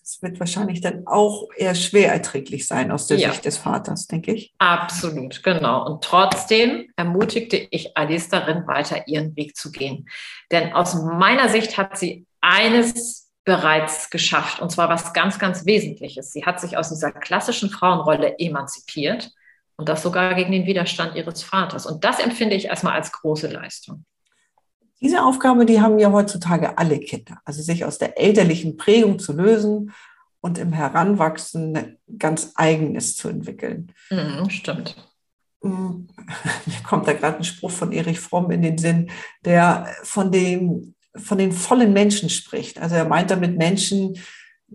Das 0.00 0.22
wird 0.22 0.38
wahrscheinlich 0.38 0.80
dann 0.80 1.06
auch 1.06 1.48
eher 1.56 1.74
schwer 1.74 2.12
erträglich 2.12 2.66
sein 2.66 2.90
aus 2.90 3.06
der 3.06 3.18
ja. 3.18 3.30
Sicht 3.30 3.44
des 3.44 3.58
Vaters, 3.58 4.06
denke 4.06 4.32
ich. 4.32 4.52
Absolut, 4.58 5.42
genau. 5.42 5.86
Und 5.86 6.04
trotzdem 6.04 6.88
ermutigte 6.96 7.56
ich 7.56 7.96
Alice 7.96 8.28
darin, 8.28 8.66
weiter 8.66 9.06
ihren 9.08 9.34
Weg 9.36 9.56
zu 9.56 9.70
gehen. 9.72 10.08
Denn 10.50 10.72
aus 10.72 10.94
meiner 10.94 11.48
Sicht 11.48 11.76
hat 11.78 11.98
sie 11.98 12.26
eines 12.40 13.30
bereits 13.44 14.10
geschafft, 14.10 14.60
und 14.60 14.70
zwar 14.70 14.88
was 14.88 15.12
ganz, 15.12 15.38
ganz 15.38 15.64
Wesentliches. 15.66 16.32
Sie 16.32 16.44
hat 16.44 16.60
sich 16.60 16.76
aus 16.76 16.88
dieser 16.88 17.12
klassischen 17.12 17.70
Frauenrolle 17.70 18.38
emanzipiert 18.38 19.30
und 19.76 19.88
das 19.88 20.02
sogar 20.02 20.34
gegen 20.34 20.52
den 20.52 20.66
Widerstand 20.66 21.14
ihres 21.14 21.42
Vaters. 21.42 21.86
Und 21.86 22.04
das 22.04 22.18
empfinde 22.18 22.56
ich 22.56 22.66
erstmal 22.66 22.94
als 22.94 23.12
große 23.12 23.46
Leistung. 23.46 24.04
Diese 25.00 25.22
Aufgabe, 25.22 25.66
die 25.66 25.80
haben 25.80 25.98
ja 25.98 26.10
heutzutage 26.10 26.78
alle 26.78 26.98
Kinder. 26.98 27.38
Also 27.44 27.62
sich 27.62 27.84
aus 27.84 27.98
der 27.98 28.18
elterlichen 28.18 28.76
Prägung 28.76 29.18
zu 29.18 29.32
lösen 29.32 29.92
und 30.40 30.58
im 30.58 30.72
Heranwachsen 30.72 31.98
ganz 32.18 32.52
eigenes 32.54 33.16
zu 33.16 33.28
entwickeln. 33.28 33.92
Mhm, 34.10 34.48
stimmt. 34.48 34.96
Mm, 35.62 36.06
mir 36.66 36.82
kommt 36.86 37.06
da 37.06 37.12
gerade 37.12 37.38
ein 37.38 37.44
Spruch 37.44 37.70
von 37.70 37.92
Erich 37.92 38.20
Fromm 38.20 38.50
in 38.50 38.62
den 38.62 38.78
Sinn, 38.78 39.10
der 39.44 39.94
von 40.02 40.32
dem, 40.32 40.94
von 41.14 41.38
den 41.38 41.52
vollen 41.52 41.92
Menschen 41.92 42.30
spricht. 42.30 42.80
Also 42.80 42.94
er 42.94 43.06
meint 43.06 43.30
damit 43.30 43.58
Menschen, 43.58 44.18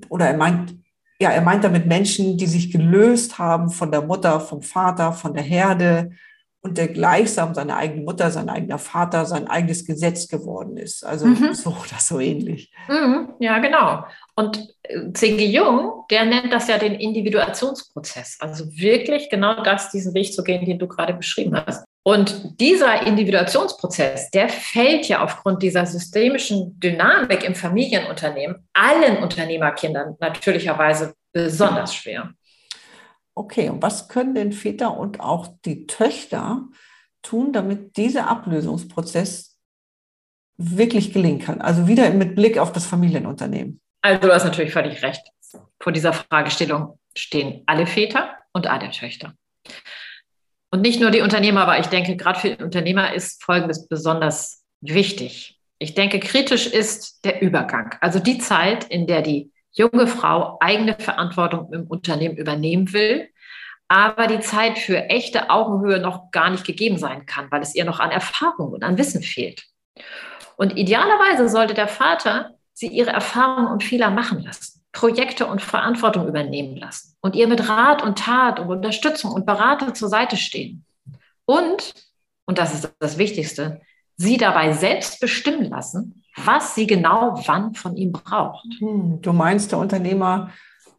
oder 0.09 0.27
er 0.27 0.37
meint, 0.37 0.75
ja, 1.19 1.29
er 1.29 1.41
meint 1.41 1.63
damit 1.63 1.87
Menschen, 1.87 2.37
die 2.37 2.47
sich 2.47 2.71
gelöst 2.71 3.39
haben 3.39 3.69
von 3.69 3.91
der 3.91 4.01
Mutter, 4.01 4.39
vom 4.39 4.61
Vater, 4.61 5.13
von 5.13 5.33
der 5.33 5.43
Herde 5.43 6.11
und 6.63 6.77
der 6.77 6.87
gleichsam 6.87 7.55
seine 7.55 7.75
eigene 7.75 8.03
Mutter, 8.03 8.29
sein 8.29 8.49
eigener 8.49 8.77
Vater, 8.77 9.25
sein 9.25 9.47
eigenes 9.47 9.85
Gesetz 9.85 10.27
geworden 10.27 10.77
ist. 10.77 11.03
Also 11.03 11.25
mhm. 11.25 11.53
so 11.53 11.71
oder 11.71 11.99
so 11.99 12.19
ähnlich. 12.19 12.71
Mhm, 12.87 13.29
ja, 13.39 13.57
genau. 13.59 14.05
Und 14.35 14.69
äh, 14.83 15.11
C.G. 15.13 15.45
Jung, 15.45 16.03
der 16.11 16.25
nennt 16.25 16.53
das 16.53 16.67
ja 16.67 16.77
den 16.77 16.93
Individuationsprozess. 16.93 18.37
Also 18.39 18.65
wirklich 18.71 19.29
genau 19.29 19.63
das, 19.63 19.89
diesen 19.89 20.13
Weg 20.13 20.33
zu 20.33 20.43
gehen, 20.43 20.65
den 20.65 20.77
du 20.77 20.87
gerade 20.87 21.13
beschrieben 21.13 21.55
hast. 21.65 21.83
Und 22.03 22.59
dieser 22.59 23.05
Individuationsprozess, 23.05 24.31
der 24.31 24.49
fällt 24.49 25.07
ja 25.07 25.23
aufgrund 25.23 25.61
dieser 25.61 25.85
systemischen 25.85 26.79
Dynamik 26.79 27.43
im 27.43 27.53
Familienunternehmen 27.53 28.67
allen 28.73 29.17
Unternehmerkindern 29.17 30.15
natürlicherweise 30.19 31.13
besonders 31.31 31.95
schwer. 31.95 32.33
Okay, 33.35 33.69
und 33.69 33.81
was 33.81 34.09
können 34.09 34.35
denn 34.35 34.51
Väter 34.51 34.97
und 34.97 35.19
auch 35.19 35.47
die 35.65 35.87
Töchter 35.87 36.67
tun, 37.21 37.53
damit 37.53 37.97
dieser 37.97 38.29
Ablösungsprozess 38.29 39.57
wirklich 40.57 41.13
gelingen 41.13 41.39
kann? 41.39 41.61
Also 41.61 41.87
wieder 41.87 42.09
mit 42.11 42.35
Blick 42.35 42.57
auf 42.57 42.71
das 42.71 42.85
Familienunternehmen. 42.85 43.79
Also 44.01 44.27
du 44.27 44.33
hast 44.33 44.43
natürlich 44.43 44.73
völlig 44.73 45.01
recht. 45.01 45.21
Vor 45.79 45.91
dieser 45.91 46.13
Fragestellung 46.13 46.99
stehen 47.15 47.63
alle 47.67 47.87
Väter 47.87 48.35
und 48.53 48.67
alle 48.67 48.89
Töchter. 48.91 49.33
Und 50.71 50.81
nicht 50.81 51.01
nur 51.01 51.11
die 51.11 51.21
Unternehmer, 51.21 51.61
aber 51.61 51.79
ich 51.79 51.87
denke, 51.87 52.15
gerade 52.15 52.39
für 52.39 52.55
die 52.55 52.63
Unternehmer 52.63 53.13
ist 53.13 53.43
Folgendes 53.43 53.87
besonders 53.87 54.63
wichtig. 54.81 55.59
Ich 55.79 55.95
denke, 55.95 56.19
kritisch 56.19 56.67
ist 56.67 57.25
der 57.25 57.41
Übergang. 57.41 57.95
Also 58.01 58.19
die 58.19 58.37
Zeit, 58.37 58.85
in 58.85 59.07
der 59.07 59.21
die 59.21 59.50
junge 59.71 60.07
Frau 60.07 60.57
eigene 60.59 60.95
Verantwortung 60.99 61.71
im 61.73 61.87
Unternehmen 61.87 62.37
übernehmen 62.37 62.93
will, 62.93 63.29
aber 63.87 64.27
die 64.27 64.39
Zeit 64.39 64.79
für 64.79 65.09
echte 65.09 65.49
Augenhöhe 65.49 65.99
noch 65.99 66.31
gar 66.31 66.49
nicht 66.49 66.65
gegeben 66.65 66.97
sein 66.97 67.25
kann, 67.25 67.51
weil 67.51 67.61
es 67.61 67.75
ihr 67.75 67.85
noch 67.85 67.99
an 67.99 68.11
Erfahrung 68.11 68.71
und 68.71 68.83
an 68.83 68.97
Wissen 68.97 69.21
fehlt. 69.21 69.65
Und 70.55 70.77
idealerweise 70.77 71.49
sollte 71.49 71.73
der 71.73 71.87
Vater 71.87 72.51
sie 72.73 72.87
ihre 72.87 73.11
Erfahrungen 73.11 73.67
und 73.67 73.83
Fehler 73.83 74.09
machen 74.09 74.43
lassen, 74.43 74.81
Projekte 74.91 75.45
und 75.45 75.61
Verantwortung 75.61 76.27
übernehmen 76.27 76.77
lassen 76.77 77.17
und 77.21 77.35
ihr 77.35 77.47
mit 77.47 77.67
Rat 77.67 78.01
und 78.03 78.19
Tat 78.19 78.59
und 78.59 78.69
Unterstützung 78.69 79.31
und 79.31 79.45
Beratung 79.45 79.93
zur 79.95 80.09
Seite 80.09 80.37
stehen. 80.37 80.85
Und, 81.45 81.93
und 82.45 82.57
das 82.57 82.73
ist 82.73 82.93
das 82.99 83.17
Wichtigste, 83.17 83.81
sie 84.15 84.37
dabei 84.37 84.73
selbst 84.73 85.19
bestimmen 85.19 85.65
lassen, 85.65 86.20
was 86.35 86.75
sie 86.75 86.87
genau 86.87 87.41
wann 87.45 87.73
von 87.73 87.97
ihm 87.97 88.11
braucht. 88.11 88.67
Hm, 88.79 89.21
du 89.21 89.33
meinst, 89.33 89.71
der 89.71 89.79
Unternehmer 89.79 90.51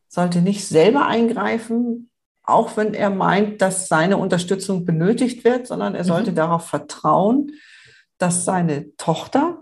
sollte 0.08 0.42
nicht 0.42 0.66
selber 0.66 1.06
eingreifen, 1.06 2.10
auch 2.42 2.76
wenn 2.76 2.94
er 2.94 3.10
meint, 3.10 3.62
dass 3.62 3.88
seine 3.88 4.16
Unterstützung 4.16 4.84
benötigt 4.84 5.44
wird, 5.44 5.66
sondern 5.66 5.94
er 5.94 6.04
sollte 6.04 6.32
mhm. 6.32 6.36
darauf 6.36 6.66
vertrauen, 6.66 7.52
dass 8.18 8.44
seine 8.44 8.94
Tochter, 8.96 9.58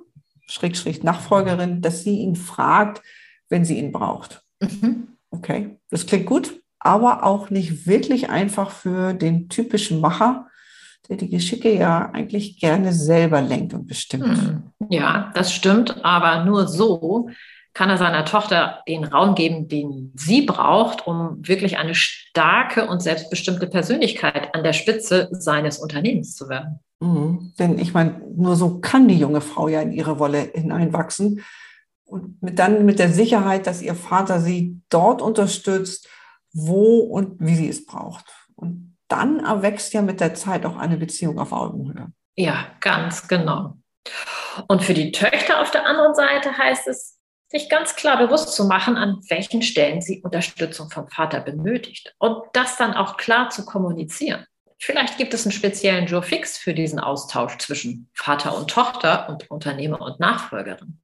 Schrägstrich 0.47 1.03
Nachfolgerin, 1.03 1.83
dass 1.83 2.03
sie 2.03 2.19
ihn 2.19 2.37
fragt, 2.37 3.03
wenn 3.49 3.65
sie 3.65 3.79
ihn 3.79 3.93
braucht. 3.93 4.43
Mhm. 4.61 5.09
Okay, 5.31 5.79
das 5.91 6.07
klingt 6.07 6.27
gut, 6.27 6.61
aber 6.81 7.25
auch 7.25 7.51
nicht 7.51 7.87
wirklich 7.87 8.31
einfach 8.31 8.71
für 8.71 9.15
den 9.15 9.49
typischen 9.49 10.01
Macher, 10.01 10.50
der 11.11 11.17
die 11.17 11.29
Geschicke 11.29 11.77
ja 11.77 12.09
eigentlich 12.13 12.61
gerne 12.61 12.93
selber 12.93 13.43
lenkt 13.43 13.75
und 13.75 13.89
bestimmt. 13.89 14.39
Hm. 14.39 14.63
Ja, 14.89 15.33
das 15.35 15.53
stimmt, 15.53 16.05
aber 16.05 16.45
nur 16.45 16.69
so 16.69 17.29
kann 17.75 17.91
er 17.91 17.99
seiner 17.99 18.25
Tochter 18.25 18.83
den 18.89 19.05
Raum 19.05 19.35
geben, 19.35 19.69
den 19.69 20.13
sie 20.15 20.43
braucht, 20.43 21.07
um 21.07 21.37
wirklich 21.41 21.79
eine 21.79 21.95
starke 21.95 22.87
und 22.87 23.03
selbstbestimmte 23.03 23.67
Persönlichkeit 23.67 24.55
an 24.55 24.63
der 24.63 24.73
Spitze 24.73 25.29
seines 25.33 25.79
Unternehmens 25.79 26.35
zu 26.35 26.49
werden. 26.49 26.81
Mhm. 27.01 27.53
Denn 27.59 27.79
ich 27.79 27.93
meine, 27.93 28.23
nur 28.37 28.55
so 28.57 28.79
kann 28.79 29.09
die 29.09 29.19
junge 29.19 29.41
Frau 29.41 29.69
ja 29.69 29.83
in 29.83 29.93
ihre 29.93 30.19
Wolle 30.19 30.51
hineinwachsen. 30.53 31.43
Und 32.05 32.43
mit, 32.43 32.59
dann 32.59 32.85
mit 32.85 32.99
der 32.99 33.11
Sicherheit, 33.11 33.67
dass 33.67 33.83
ihr 33.83 33.95
Vater 33.95 34.41
sie 34.41 34.81
dort 34.89 35.23
unterstützt, 35.23 36.09
wo 36.53 36.99
und 36.99 37.37
wie 37.39 37.55
sie 37.55 37.69
es 37.69 37.87
braucht. 37.87 38.27
Und 38.57 38.90
dann 39.11 39.41
erwächst 39.41 39.93
ja 39.93 40.03
mit 40.03 40.21
der 40.21 40.35
Zeit 40.35 40.65
auch 40.65 40.77
eine 40.77 40.97
Beziehung 40.97 41.39
auf 41.39 41.53
Augenhöhe. 41.53 42.13
Ja, 42.37 42.67
ganz 42.81 43.29
genau. 43.29 43.77
Und 44.69 44.83
für 44.83 44.95
die 44.95 45.13
Töchter 45.13 45.61
auf 45.61 45.71
der 45.71 45.87
anderen 45.87 46.15
Seite 46.15 46.57
heißt 46.57 46.89
es, 46.89 47.19
sich 47.49 47.69
ganz 47.69 47.97
klar 47.97 48.17
bewusst 48.17 48.55
zu 48.55 48.65
machen, 48.65 48.97
an 48.97 49.21
welchen 49.29 49.63
Stellen 49.63 50.01
sie 50.01 50.23
Unterstützung 50.23 50.89
vom 50.89 51.09
Vater 51.09 51.41
benötigt 51.41 52.15
und 52.19 52.45
das 52.53 52.77
dann 52.77 52.95
auch 52.95 53.17
klar 53.17 53.51
zu 53.51 53.65
kommunizieren. 53.65 54.47
Vielleicht 54.79 55.19
gibt 55.19 55.35
es 55.35 55.45
einen 55.45 55.53
speziellen 55.53 56.07
Joe 56.07 56.23
Fix 56.23 56.57
für 56.57 56.73
diesen 56.73 57.01
Austausch 57.01 57.59
zwischen 57.59 58.09
Vater 58.15 58.57
und 58.57 58.71
Tochter 58.71 59.29
und 59.29 59.51
Unternehmer 59.51 60.01
und 60.01 60.21
Nachfolgerin. 60.21 61.01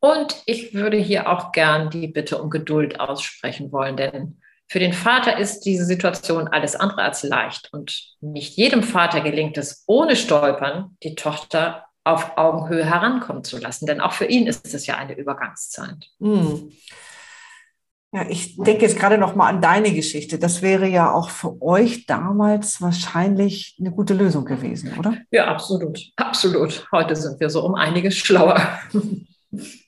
Und 0.00 0.42
ich 0.46 0.72
würde 0.72 0.96
hier 0.96 1.28
auch 1.28 1.52
gern 1.52 1.90
die 1.90 2.08
Bitte 2.08 2.40
um 2.40 2.48
Geduld 2.48 3.00
aussprechen 3.00 3.72
wollen, 3.72 3.96
denn 3.96 4.40
für 4.66 4.78
den 4.78 4.92
Vater 4.92 5.38
ist 5.38 5.60
diese 5.60 5.84
Situation 5.84 6.48
alles 6.48 6.74
andere 6.74 7.02
als 7.02 7.22
leicht 7.22 7.68
und 7.72 8.16
nicht 8.20 8.56
jedem 8.56 8.82
Vater 8.82 9.20
gelingt 9.20 9.58
es, 9.58 9.84
ohne 9.86 10.16
Stolpern 10.16 10.96
die 11.02 11.14
Tochter 11.14 11.86
auf 12.02 12.36
Augenhöhe 12.36 12.84
herankommen 12.84 13.44
zu 13.44 13.58
lassen, 13.58 13.86
denn 13.86 14.00
auch 14.00 14.12
für 14.12 14.26
ihn 14.26 14.46
ist 14.46 14.74
es 14.74 14.86
ja 14.86 14.96
eine 14.96 15.16
Übergangszeit. 15.16 16.06
Hm. 16.20 16.70
Ja, 18.12 18.26
ich 18.28 18.56
denke 18.56 18.82
jetzt 18.82 18.96
gerade 18.96 19.18
noch 19.18 19.34
mal 19.34 19.48
an 19.48 19.60
deine 19.60 19.92
Geschichte. 19.92 20.38
Das 20.38 20.62
wäre 20.62 20.86
ja 20.86 21.12
auch 21.12 21.30
für 21.30 21.60
euch 21.60 22.06
damals 22.06 22.80
wahrscheinlich 22.80 23.76
eine 23.80 23.90
gute 23.90 24.14
Lösung 24.14 24.44
gewesen, 24.44 24.96
oder? 24.96 25.16
Ja, 25.32 25.46
absolut, 25.46 25.98
absolut. 26.14 26.86
Heute 26.92 27.16
sind 27.16 27.40
wir 27.40 27.50
so 27.50 27.64
um 27.64 27.74
einiges 27.74 28.16
schlauer. 28.16 28.60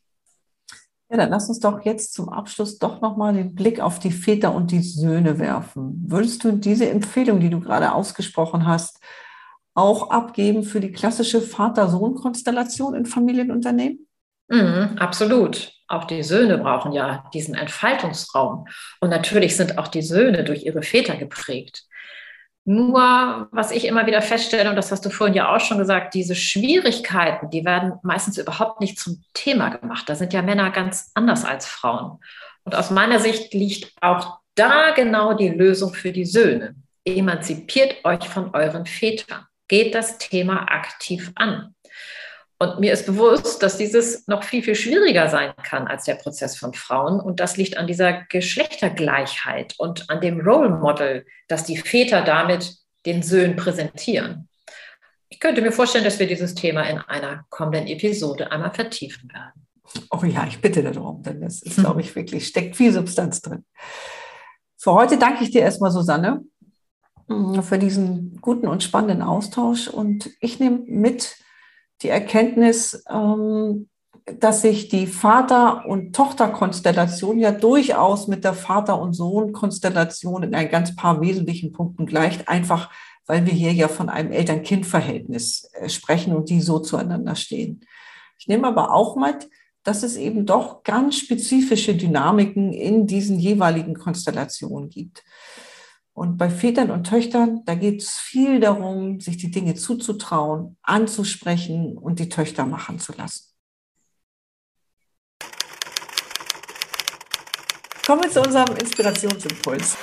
Ja, 1.08 1.18
dann 1.18 1.30
lass 1.30 1.48
uns 1.48 1.60
doch 1.60 1.84
jetzt 1.84 2.14
zum 2.14 2.28
Abschluss 2.28 2.78
doch 2.78 3.00
nochmal 3.00 3.32
den 3.34 3.54
Blick 3.54 3.80
auf 3.80 4.00
die 4.00 4.10
Väter 4.10 4.52
und 4.52 4.72
die 4.72 4.82
Söhne 4.82 5.38
werfen. 5.38 6.04
Würdest 6.06 6.42
du 6.42 6.52
diese 6.52 6.90
Empfehlung, 6.90 7.38
die 7.38 7.50
du 7.50 7.60
gerade 7.60 7.92
ausgesprochen 7.92 8.66
hast, 8.66 8.98
auch 9.74 10.10
abgeben 10.10 10.64
für 10.64 10.80
die 10.80 10.90
klassische 10.90 11.40
Vater-Sohn-Konstellation 11.40 12.94
in 12.94 13.06
Familienunternehmen? 13.06 14.08
Mhm, 14.48 14.96
absolut. 14.98 15.72
Auch 15.86 16.04
die 16.04 16.24
Söhne 16.24 16.58
brauchen 16.58 16.92
ja 16.92 17.28
diesen 17.32 17.54
Entfaltungsraum. 17.54 18.66
Und 19.00 19.10
natürlich 19.10 19.56
sind 19.56 19.78
auch 19.78 19.88
die 19.88 20.02
Söhne 20.02 20.42
durch 20.42 20.64
ihre 20.64 20.82
Väter 20.82 21.16
geprägt. 21.16 21.85
Nur, 22.68 23.46
was 23.52 23.70
ich 23.70 23.84
immer 23.84 24.06
wieder 24.08 24.20
feststelle, 24.20 24.68
und 24.68 24.74
das 24.74 24.90
hast 24.90 25.06
du 25.06 25.10
vorhin 25.10 25.36
ja 25.36 25.54
auch 25.54 25.60
schon 25.60 25.78
gesagt, 25.78 26.14
diese 26.14 26.34
Schwierigkeiten, 26.34 27.48
die 27.48 27.64
werden 27.64 27.92
meistens 28.02 28.38
überhaupt 28.38 28.80
nicht 28.80 28.98
zum 28.98 29.22
Thema 29.34 29.68
gemacht. 29.68 30.08
Da 30.08 30.16
sind 30.16 30.32
ja 30.32 30.42
Männer 30.42 30.70
ganz 30.70 31.12
anders 31.14 31.44
als 31.44 31.66
Frauen. 31.66 32.18
Und 32.64 32.74
aus 32.74 32.90
meiner 32.90 33.20
Sicht 33.20 33.54
liegt 33.54 33.92
auch 34.00 34.40
da 34.56 34.90
genau 34.90 35.34
die 35.34 35.48
Lösung 35.48 35.94
für 35.94 36.10
die 36.10 36.24
Söhne. 36.24 36.74
Emanzipiert 37.04 38.04
euch 38.04 38.28
von 38.28 38.52
euren 38.52 38.84
Vätern. 38.84 39.46
Geht 39.68 39.94
das 39.94 40.18
Thema 40.18 40.62
aktiv 40.62 41.30
an. 41.36 41.75
Und 42.58 42.80
mir 42.80 42.92
ist 42.92 43.04
bewusst, 43.04 43.62
dass 43.62 43.76
dieses 43.76 44.26
noch 44.28 44.42
viel, 44.42 44.62
viel 44.62 44.74
schwieriger 44.74 45.28
sein 45.28 45.52
kann 45.62 45.86
als 45.86 46.04
der 46.04 46.14
Prozess 46.14 46.56
von 46.56 46.72
Frauen. 46.72 47.20
Und 47.20 47.38
das 47.38 47.58
liegt 47.58 47.76
an 47.76 47.86
dieser 47.86 48.22
Geschlechtergleichheit 48.30 49.74
und 49.78 50.08
an 50.08 50.22
dem 50.22 50.40
Role 50.40 50.70
Model, 50.70 51.26
das 51.48 51.64
die 51.64 51.76
Väter 51.76 52.22
damit 52.22 52.74
den 53.04 53.22
Söhnen 53.22 53.56
präsentieren. 53.56 54.48
Ich 55.28 55.40
könnte 55.40 55.60
mir 55.60 55.72
vorstellen, 55.72 56.04
dass 56.04 56.18
wir 56.18 56.26
dieses 56.26 56.54
Thema 56.54 56.82
in 56.84 56.98
einer 56.98 57.44
kommenden 57.50 57.88
Episode 57.88 58.50
einmal 58.50 58.72
vertiefen 58.72 59.30
werden. 59.32 59.66
Oh 60.10 60.24
ja, 60.24 60.46
ich 60.46 60.60
bitte 60.60 60.82
darum, 60.82 61.22
denn 61.22 61.40
das 61.40 61.62
ist, 61.62 61.76
glaube 61.76 62.00
ich, 62.00 62.14
wirklich, 62.16 62.46
steckt 62.46 62.76
viel 62.76 62.92
Substanz 62.92 63.42
drin. 63.42 63.64
Für 64.78 64.92
heute 64.92 65.18
danke 65.18 65.44
ich 65.44 65.50
dir 65.50 65.62
erstmal, 65.62 65.90
Susanne, 65.90 66.42
für 67.62 67.78
diesen 67.78 68.40
guten 68.40 68.68
und 68.68 68.82
spannenden 68.82 69.22
Austausch. 69.22 69.88
Und 69.88 70.30
ich 70.40 70.60
nehme 70.60 70.80
mit, 70.86 71.36
die 72.02 72.08
Erkenntnis, 72.08 73.04
ähm, 73.08 73.88
dass 74.40 74.62
sich 74.62 74.88
die 74.88 75.06
Vater- 75.06 75.86
und 75.86 76.14
Tochterkonstellation 76.14 77.38
ja 77.38 77.52
durchaus 77.52 78.26
mit 78.26 78.44
der 78.44 78.54
Vater- 78.54 79.00
und 79.00 79.12
Sohn-Konstellation 79.12 80.42
in 80.42 80.54
ein 80.54 80.68
ganz 80.68 80.96
paar 80.96 81.20
wesentlichen 81.20 81.72
Punkten 81.72 82.06
gleicht, 82.06 82.48
einfach 82.48 82.90
weil 83.26 83.44
wir 83.44 83.52
hier 83.52 83.72
ja 83.72 83.88
von 83.88 84.08
einem 84.08 84.32
Eltern-Kind-Verhältnis 84.32 85.68
äh, 85.74 85.88
sprechen 85.88 86.34
und 86.34 86.48
die 86.48 86.60
so 86.60 86.78
zueinander 86.78 87.34
stehen. 87.34 87.84
Ich 88.38 88.46
nehme 88.46 88.68
aber 88.68 88.92
auch 88.92 89.16
mit, 89.16 89.48
dass 89.82 90.02
es 90.02 90.16
eben 90.16 90.46
doch 90.46 90.82
ganz 90.82 91.16
spezifische 91.16 91.94
Dynamiken 91.94 92.72
in 92.72 93.06
diesen 93.06 93.38
jeweiligen 93.38 93.94
Konstellationen 93.94 94.90
gibt. 94.90 95.24
Und 96.16 96.38
bei 96.38 96.48
Vätern 96.48 96.90
und 96.90 97.04
Töchtern, 97.04 97.60
da 97.66 97.74
geht 97.74 98.00
es 98.00 98.18
viel 98.18 98.58
darum, 98.58 99.20
sich 99.20 99.36
die 99.36 99.50
Dinge 99.50 99.74
zuzutrauen, 99.74 100.78
anzusprechen 100.80 101.98
und 101.98 102.18
die 102.20 102.30
Töchter 102.30 102.64
machen 102.64 102.98
zu 102.98 103.12
lassen. 103.12 103.52
Kommen 108.06 108.22
wir 108.22 108.30
zu 108.30 108.40
unserem 108.40 108.74
Inspirationsimpuls. 108.76 109.98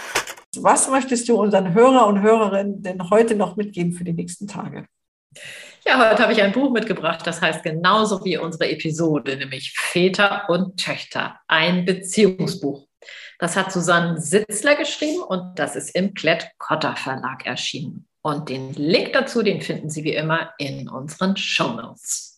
Was 0.58 0.88
möchtest 0.88 1.27
du 1.29 1.41
unseren 1.41 1.74
Hörer 1.74 2.05
und 2.05 2.22
Hörerinnen 2.22 2.84
denn 2.84 3.10
heute 3.10 3.34
noch 3.34 3.55
mitgeben 3.55 3.93
für 3.93 4.03
die 4.03 4.13
nächsten 4.13 4.48
Tage? 4.48 4.86
Ja, 5.84 6.12
heute 6.12 6.22
habe 6.22 6.34
ich 6.34 6.43
ein 6.43 6.51
Buch 6.51 6.72
mitgebracht, 6.72 7.25
das 7.25 7.41
heißt 7.41 7.63
genauso 7.63 8.24
wie 8.24 8.38
unsere 8.38 8.70
Episode, 8.70 9.36
nämlich 9.36 9.74
Väter 9.75 10.48
und 10.48 10.79
Töchter, 10.79 11.39
ein 11.48 11.86
Beziehungsbuch. 11.86 12.86
Das 13.39 13.55
hat 13.55 13.72
Susanne 13.72 14.19
Sitzler 14.19 14.75
geschrieben 14.75 15.22
und 15.22 15.60
das 15.60 15.75
ist 15.75 15.95
im 15.95 16.13
Klett-Cotta 16.13 16.95
Verlag 16.95 17.45
erschienen. 17.45 18.07
Und 18.22 18.50
den 18.50 18.74
Link 18.74 19.13
dazu, 19.13 19.43
den 19.43 19.62
finden 19.62 19.89
Sie 19.89 20.03
wie 20.03 20.13
immer 20.13 20.53
in 20.57 20.88
unseren 20.88 21.36
Show 21.36 21.74
Notes. 21.74 22.33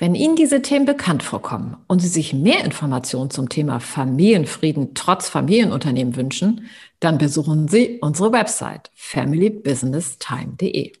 Wenn 0.00 0.14
Ihnen 0.14 0.34
diese 0.34 0.62
Themen 0.62 0.86
bekannt 0.86 1.22
vorkommen 1.22 1.76
und 1.86 1.98
Sie 1.98 2.08
sich 2.08 2.32
mehr 2.32 2.64
Informationen 2.64 3.28
zum 3.28 3.50
Thema 3.50 3.80
Familienfrieden 3.80 4.94
trotz 4.94 5.28
Familienunternehmen 5.28 6.16
wünschen, 6.16 6.70
dann 7.00 7.18
besuchen 7.18 7.68
Sie 7.68 7.98
unsere 8.00 8.32
Website 8.32 8.90
familybusinesstime.de. 8.94 10.92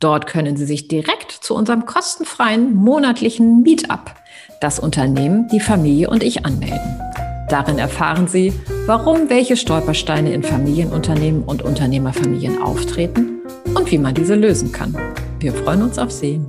Dort 0.00 0.26
können 0.26 0.56
Sie 0.56 0.64
sich 0.64 0.88
direkt 0.88 1.30
zu 1.30 1.54
unserem 1.54 1.84
kostenfreien 1.84 2.74
monatlichen 2.74 3.60
Meetup, 3.60 4.14
das 4.62 4.78
Unternehmen, 4.78 5.48
die 5.48 5.60
Familie 5.60 6.08
und 6.08 6.22
ich 6.22 6.46
anmelden. 6.46 7.01
Darin 7.52 7.78
erfahren 7.78 8.28
Sie, 8.28 8.50
warum 8.86 9.28
welche 9.28 9.58
Stolpersteine 9.58 10.32
in 10.32 10.42
Familienunternehmen 10.42 11.42
und 11.42 11.60
Unternehmerfamilien 11.60 12.62
auftreten 12.62 13.42
und 13.74 13.90
wie 13.90 13.98
man 13.98 14.14
diese 14.14 14.36
lösen 14.36 14.72
kann. 14.72 14.96
Wir 15.38 15.52
freuen 15.52 15.82
uns 15.82 15.98
auf 15.98 16.10
Sie. 16.10 16.40